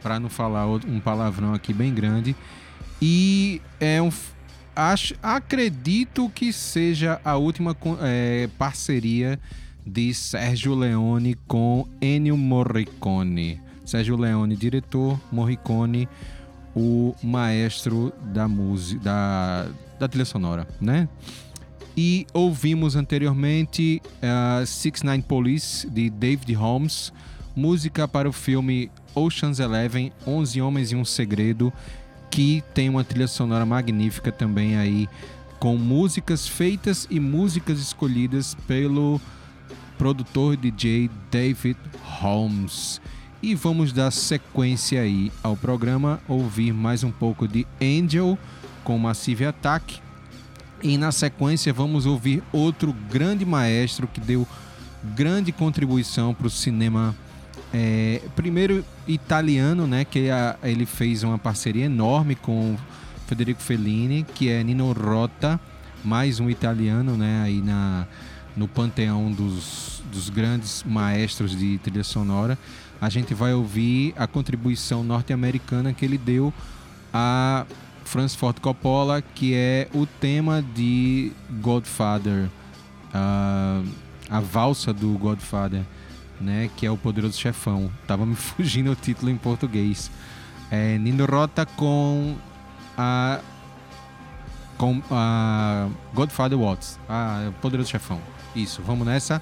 para 0.03 0.19
não 0.19 0.29
falar 0.29 0.67
um 0.67 0.99
palavrão 0.99 1.55
aqui 1.55 1.73
bem 1.73 1.95
grande. 1.95 2.35
E 3.01 3.63
é 3.79 4.03
um 4.03 4.11
acho, 4.75 5.15
acredito 5.23 6.29
que 6.35 6.53
seja 6.53 7.21
a 7.25 7.37
última 7.37 7.77
é, 8.03 8.49
parceria 8.59 9.39
de 9.87 10.13
Sérgio 10.13 10.75
Leone 10.75 11.37
com 11.47 11.87
Ennio 12.01 12.37
Morricone. 12.37 13.61
Sérgio 13.85 14.17
Leone, 14.17 14.57
diretor, 14.57 15.21
Morricone, 15.31 16.09
o 16.77 17.15
maestro 17.23 18.13
da 18.21 18.47
música, 18.47 19.01
da, 19.03 19.67
da 19.99 20.07
trilha 20.07 20.27
sonora, 20.27 20.69
né? 20.79 21.09
E 21.97 22.27
ouvimos 22.35 22.95
anteriormente 22.95 24.03
uh, 24.17 24.67
Six 24.67 25.03
Nine 25.03 25.23
Police 25.23 25.89
de 25.89 26.11
David 26.11 26.53
Holmes, 26.53 27.11
música 27.57 28.07
para 28.07 28.29
o 28.29 28.33
filme 28.33 28.91
Ocean's 29.15 29.59
Eleven, 29.59 30.13
11 30.27 30.61
Homens 30.61 30.93
e 30.93 30.97
um 30.97 31.07
Segredo, 31.07 31.73
que 32.31 32.63
tem 32.75 32.91
uma 32.91 33.03
trilha 33.03 33.27
sonora 33.27 33.65
magnífica 33.65 34.31
também 34.31 34.77
aí, 34.77 35.09
com 35.59 35.79
músicas 35.79 36.47
feitas 36.47 37.09
e 37.11 37.19
músicas 37.19 37.81
escolhidas 37.81 38.55
pelo 38.67 39.19
produtor 39.97 40.55
DJ 40.55 41.09
David 41.31 41.79
Holmes. 42.03 43.01
E 43.47 43.55
vamos 43.55 43.93
dar 43.93 44.11
sequência 44.11 45.01
aí 45.01 45.31
ao 45.41 45.57
programa, 45.57 46.19
ouvir 46.27 46.73
mais 46.73 47.05
um 47.05 47.13
pouco 47.13 47.47
de 47.47 47.65
Angel 47.81 48.37
com 48.83 48.99
Massive 48.99 49.45
Attack. 49.45 50.01
E 50.83 50.99
na 50.99 51.13
sequência 51.13 51.73
vamos 51.73 52.07
ouvir 52.07 52.43
outro 52.53 52.93
grande 53.09 53.45
maestro 53.45 54.09
que 54.09 54.21
deu 54.21 54.45
grande 55.15 55.53
contribuição 55.53 56.35
para 56.35 56.49
o 56.49 56.51
cinema 56.51 57.15
é, 57.73 58.21
primeiro 58.35 58.85
italiano, 59.07 59.87
né, 59.87 60.05
que 60.05 60.29
a, 60.29 60.57
ele 60.65 60.85
fez 60.85 61.23
uma 61.23 61.39
parceria 61.39 61.85
enorme 61.85 62.35
com 62.35 62.77
Federico 63.29 63.63
Fellini, 63.63 64.27
que 64.35 64.49
é 64.49 64.65
Nino 64.65 64.91
Rota, 64.91 65.61
mais 66.05 66.41
um 66.41 66.51
italiano, 66.51 67.17
né, 67.17 67.43
aí 67.45 67.63
na 67.63 68.09
no 68.57 68.67
panteão 68.67 69.31
dos, 69.31 69.96
dos 70.11 70.29
grandes 70.31 70.83
maestros 70.85 71.57
de 71.57 71.79
trilha 71.79 72.05
sonora 72.05 72.59
a 73.01 73.09
gente 73.09 73.35
vai 73.35 73.53
ouvir 73.53 74.15
a 74.17 74.27
contribuição 74.27 75.05
norte-americana 75.05 75.93
que 75.93 76.05
ele 76.05 76.17
deu 76.17 76.53
a 77.13 77.67
Francis 78.05 78.37
Ford 78.37 78.59
Coppola, 78.61 79.21
que 79.21 79.55
é 79.55 79.89
o 79.93 80.07
tema 80.07 80.65
de 80.75 81.33
Godfather, 81.61 82.49
a, 83.13 83.83
a 84.31 84.41
valsa 84.41 84.93
do 84.93 85.11
Godfather, 85.19 85.83
né, 86.41 86.71
que 86.77 86.87
é 86.87 86.91
o 86.91 86.97
Poderoso 86.97 87.39
Chefão. 87.39 87.91
Tava 88.07 88.25
me 88.25 88.35
fugindo 88.37 88.91
o 88.93 88.95
título 88.95 89.31
em 89.31 89.37
português. 89.37 90.11
É 90.71 90.99
Nino 90.99 91.27
Rota 91.27 91.65
com 91.65 92.37
a 92.97 93.41
com 94.79 95.01
a 95.11 95.89
Godfather 96.13 96.59
Watts, 96.59 96.99
a 97.09 97.51
Poderoso 97.63 97.91
Chefão. 97.91 98.21
Isso, 98.55 98.83
vamos 98.83 99.07
nessa. 99.07 99.41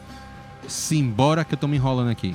Simbora 0.69 1.45
que 1.45 1.55
eu 1.55 1.59
tô 1.59 1.69
me 1.69 1.77
enrolando 1.77 2.11
aqui. 2.11 2.35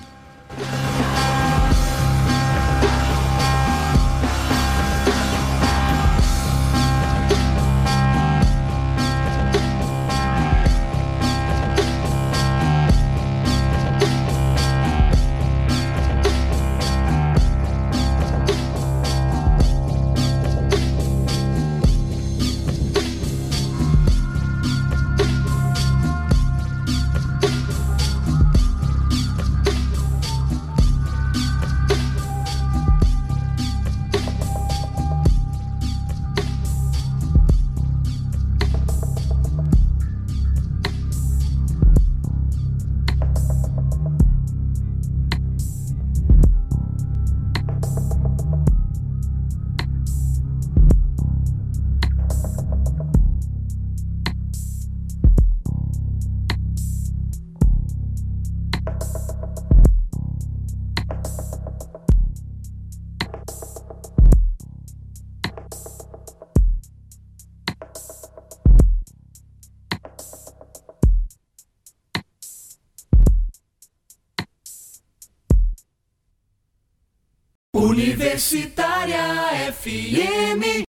Universitária 78.20 79.72
FM. 79.72 80.89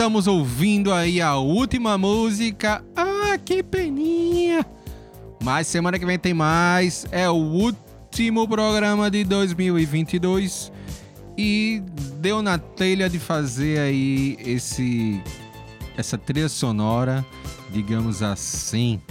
Estamos 0.00 0.26
ouvindo 0.26 0.94
aí 0.94 1.20
a 1.20 1.36
última 1.36 1.98
música. 1.98 2.82
Ah, 2.96 3.36
que 3.36 3.62
peninha! 3.62 4.64
Mas 5.44 5.66
semana 5.66 5.98
que 5.98 6.06
vem 6.06 6.18
tem 6.18 6.32
mais. 6.32 7.04
É 7.12 7.28
o 7.28 7.34
último 7.34 8.48
programa 8.48 9.10
de 9.10 9.24
2022 9.24 10.72
e 11.36 11.82
deu 12.14 12.40
na 12.40 12.56
telha 12.56 13.10
de 13.10 13.18
fazer 13.18 13.78
aí 13.78 14.38
esse 14.40 15.22
essa 15.98 16.16
trilha 16.16 16.48
sonora, 16.48 17.22
digamos 17.70 18.22
assim. 18.22 19.02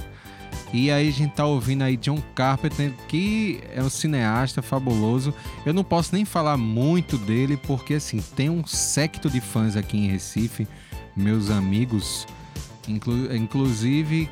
E 0.71 0.91
aí 0.91 1.09
a 1.09 1.11
gente 1.11 1.33
tá 1.33 1.45
ouvindo 1.45 1.83
aí 1.83 1.97
John 1.97 2.21
Carpenter, 2.35 2.93
que 3.07 3.59
é 3.73 3.81
um 3.81 3.89
cineasta 3.89 4.61
fabuloso. 4.61 5.33
Eu 5.65 5.73
não 5.73 5.83
posso 5.83 6.13
nem 6.13 6.25
falar 6.25 6.57
muito 6.57 7.17
dele, 7.17 7.57
porque 7.57 7.95
assim, 7.95 8.21
tem 8.35 8.49
um 8.49 8.65
secto 8.65 9.29
de 9.29 9.41
fãs 9.41 9.75
aqui 9.75 9.97
em 9.97 10.07
Recife, 10.07 10.67
meus 11.15 11.49
amigos, 11.49 12.27
inclu 12.87 13.35
inclusive 13.35 14.29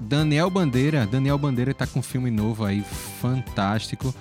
Daniel 0.00 0.48
Bandeira. 0.48 1.06
Daniel 1.06 1.38
Bandeira 1.38 1.74
tá 1.74 1.86
com 1.86 1.98
um 1.98 2.02
filme 2.02 2.30
novo 2.30 2.64
aí, 2.64 2.84
fantástico. 3.20 4.14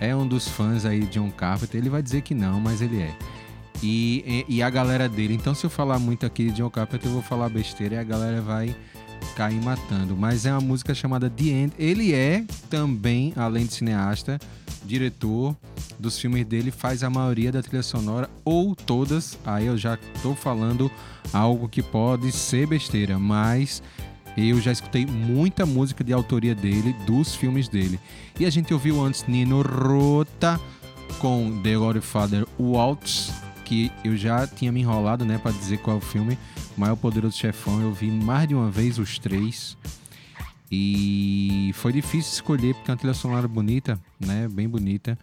É 0.00 0.14
um 0.14 0.26
dos 0.26 0.48
fãs 0.48 0.84
aí 0.84 1.00
de 1.00 1.06
John 1.06 1.30
Carpenter. 1.30 1.80
Ele 1.80 1.90
vai 1.90 2.02
dizer 2.02 2.22
que 2.22 2.34
não, 2.34 2.60
mas 2.60 2.80
ele 2.80 3.00
é. 3.00 3.16
E, 3.82 4.44
e, 4.48 4.56
e 4.56 4.62
a 4.62 4.70
galera 4.70 5.08
dele. 5.08 5.34
Então, 5.34 5.54
se 5.54 5.64
eu 5.64 5.70
falar 5.70 5.98
muito 5.98 6.24
aqui 6.24 6.46
de 6.46 6.52
John 6.52 6.70
Carpenter, 6.70 7.08
eu 7.08 7.14
vou 7.14 7.22
falar 7.22 7.48
besteira 7.48 7.96
e 7.96 7.98
a 7.98 8.04
galera 8.04 8.40
vai 8.40 8.74
cair 9.34 9.62
matando. 9.62 10.16
Mas 10.16 10.46
é 10.46 10.52
uma 10.52 10.60
música 10.60 10.94
chamada 10.94 11.28
The 11.30 11.44
End. 11.44 11.72
Ele 11.78 12.14
é 12.14 12.44
também, 12.68 13.32
além 13.36 13.66
de 13.66 13.74
cineasta, 13.74 14.38
diretor 14.84 15.56
dos 15.98 16.18
filmes 16.18 16.44
dele, 16.44 16.70
faz 16.70 17.02
a 17.02 17.10
maioria 17.10 17.50
da 17.50 17.62
trilha 17.62 17.82
sonora 17.82 18.28
ou 18.44 18.74
todas. 18.74 19.38
Aí 19.44 19.66
eu 19.66 19.76
já 19.76 19.98
tô 20.22 20.34
falando 20.34 20.90
algo 21.32 21.68
que 21.68 21.82
pode 21.82 22.30
ser 22.32 22.66
besteira, 22.66 23.18
mas 23.18 23.82
eu 24.36 24.60
já 24.60 24.72
escutei 24.72 25.06
muita 25.06 25.64
música 25.64 26.02
de 26.02 26.12
autoria 26.12 26.54
dele, 26.54 26.94
dos 27.06 27.34
filmes 27.34 27.68
dele. 27.68 27.98
E 28.38 28.44
a 28.44 28.50
gente 28.50 28.74
ouviu 28.74 29.00
antes 29.02 29.24
Nino 29.26 29.62
Rota 29.62 30.60
com 31.18 31.60
The 31.62 31.76
Godfather 31.76 32.46
Waltz, 32.58 33.32
que 33.64 33.90
eu 34.04 34.16
já 34.16 34.46
tinha 34.46 34.70
me 34.70 34.80
enrolado, 34.80 35.24
né, 35.24 35.38
para 35.38 35.50
dizer 35.52 35.78
qual 35.78 35.96
é 35.96 35.98
o 35.98 36.02
filme. 36.02 36.38
O 36.76 36.80
Maior 36.80 36.96
Poderoso 36.96 37.36
Chefão, 37.36 37.80
eu 37.80 37.92
vi 37.92 38.10
mais 38.10 38.46
de 38.46 38.54
uma 38.54 38.70
vez 38.70 38.98
os 38.98 39.18
três. 39.18 39.76
E 40.70 41.72
foi 41.74 41.92
difícil 41.92 42.32
escolher 42.32 42.74
porque 42.74 42.90
é 42.90 42.92
uma 42.92 42.98
trilha 42.98 43.14
sonora 43.14 43.48
bonita, 43.48 43.98
né, 44.20 44.48
bem 44.48 44.68
bonita. 44.68 45.18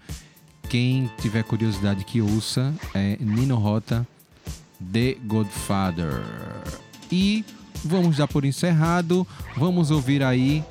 Quem 0.69 1.09
tiver 1.21 1.43
curiosidade 1.43 2.03
que 2.03 2.21
ouça 2.21 2.73
é 2.93 3.17
Nino 3.19 3.55
Rota, 3.55 4.07
The 4.91 5.17
Godfather. 5.25 6.23
E 7.11 7.43
vamos 7.83 8.17
dar 8.17 8.27
por 8.27 8.45
encerrado. 8.45 9.27
Vamos 9.57 9.91
ouvir 9.91 10.23
aí 10.23 10.63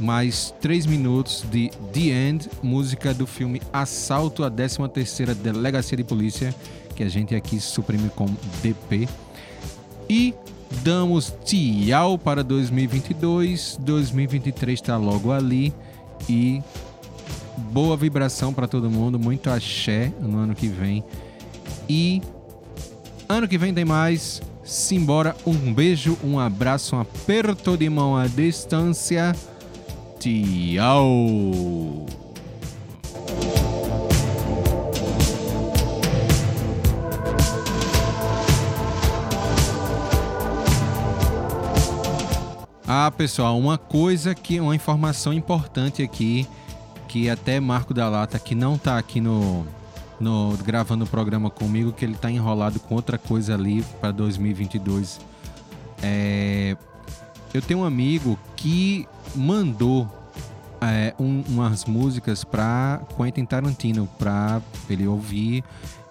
mais 0.00 0.52
3 0.60 0.86
minutos 0.86 1.44
de 1.50 1.70
The 1.92 2.00
End, 2.00 2.50
música 2.62 3.14
do 3.14 3.26
filme 3.26 3.62
Assalto 3.72 4.42
à 4.42 4.50
13ª 4.50 5.34
Delegacia 5.34 5.96
de 5.96 6.04
Polícia, 6.04 6.54
que 6.96 7.04
a 7.04 7.08
gente 7.08 7.34
aqui 7.34 7.60
suprime 7.60 8.10
como 8.16 8.36
DP. 8.62 9.06
E 10.08 10.34
damos 10.82 11.32
tchau 11.44 12.18
para 12.18 12.42
2022. 12.42 13.78
2023 13.80 14.80
está 14.80 14.96
logo 14.96 15.30
ali 15.30 15.72
e 16.28 16.62
boa 17.56 17.96
vibração 17.96 18.52
para 18.52 18.66
todo 18.66 18.90
mundo, 18.90 19.18
muito 19.18 19.50
axé 19.50 20.12
no 20.20 20.38
ano 20.38 20.54
que 20.54 20.68
vem. 20.68 21.04
E 21.88 22.22
ano 23.28 23.46
que 23.46 23.58
vem 23.58 23.72
tem 23.72 23.84
mais. 23.84 24.42
Simbora, 24.64 25.36
um 25.46 25.72
beijo, 25.72 26.18
um 26.24 26.40
abraço, 26.40 26.96
um 26.96 27.00
aperto 27.00 27.76
de 27.76 27.88
mão 27.88 28.16
à 28.16 28.26
distância. 28.26 29.32
Tchau! 30.18 32.25
Ah, 42.98 43.10
pessoal, 43.10 43.58
uma 43.58 43.76
coisa 43.76 44.34
que 44.34 44.58
uma 44.58 44.74
informação 44.74 45.30
importante 45.30 46.02
aqui 46.02 46.48
que 47.06 47.28
até 47.28 47.60
Marco 47.60 47.92
da 47.92 48.08
Lata 48.08 48.38
que 48.38 48.54
não 48.54 48.78
tá 48.78 48.96
aqui 48.96 49.20
no 49.20 49.66
no 50.18 50.56
gravando 50.64 51.04
o 51.04 51.06
programa 51.06 51.50
comigo 51.50 51.92
que 51.92 52.06
ele 52.06 52.14
tá 52.14 52.30
enrolado 52.30 52.80
com 52.80 52.94
outra 52.94 53.18
coisa 53.18 53.52
ali 53.52 53.82
para 54.00 54.12
2022. 54.12 55.20
É, 56.02 56.74
eu 57.52 57.60
tenho 57.60 57.80
um 57.80 57.84
amigo 57.84 58.38
que 58.56 59.06
mandou 59.34 60.08
é, 60.80 61.14
um, 61.20 61.44
umas 61.50 61.84
músicas 61.84 62.44
para 62.44 63.02
Quentin 63.14 63.44
Tarantino 63.44 64.08
para 64.18 64.62
ele 64.88 65.06
ouvir 65.06 65.62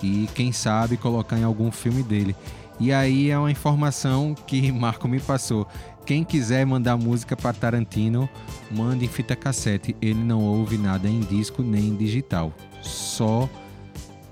e 0.03 0.29
quem 0.35 0.51
sabe 0.51 0.97
colocar 0.97 1.39
em 1.39 1.43
algum 1.43 1.71
filme 1.71 2.03
dele. 2.03 2.35
E 2.79 2.91
aí 2.91 3.29
é 3.31 3.37
uma 3.39 3.49
informação 3.49 4.35
que 4.35 4.71
Marco 4.71 5.07
me 5.07 5.19
passou. 5.19 5.67
Quem 6.05 6.23
quiser 6.23 6.65
mandar 6.65 6.97
música 6.97 7.35
para 7.35 7.51
Tarantino, 7.53 8.29
mande 8.71 9.05
em 9.05 9.07
fita 9.07 9.35
cassete. 9.35 9.95
Ele 9.99 10.23
não 10.23 10.41
ouve 10.43 10.77
nada 10.77 11.07
em 11.09 11.19
disco 11.21 11.63
nem 11.63 11.87
em 11.87 11.95
digital. 11.95 12.53
Só 12.81 13.49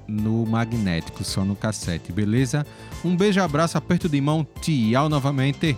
no 0.07 0.45
magnético, 0.45 1.23
só 1.23 1.43
no 1.43 1.55
cassete, 1.55 2.11
beleza? 2.11 2.65
Um 3.03 3.15
beijo, 3.15 3.41
abraço, 3.41 3.77
aperto 3.77 4.07
de 4.07 4.21
mão, 4.21 4.45
tchau 4.61 5.09
novamente. 5.09 5.75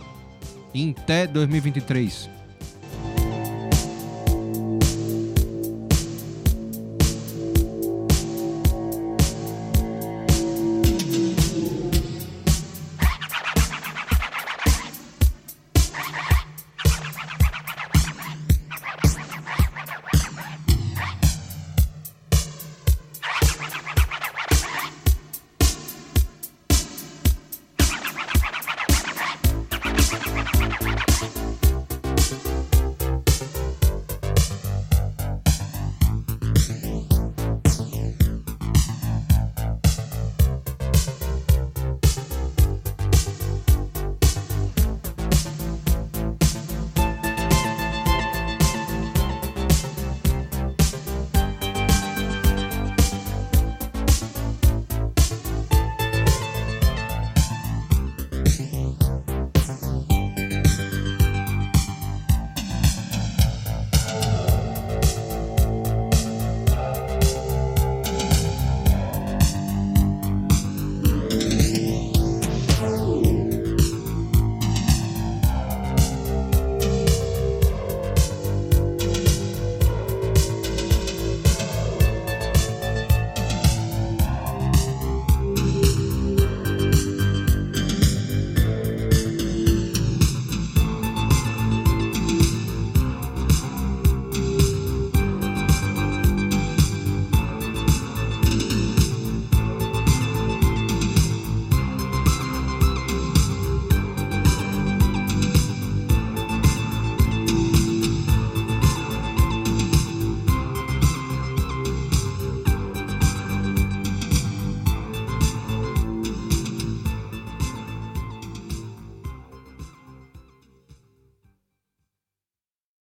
Até 0.99 1.25
2023. 1.25 2.34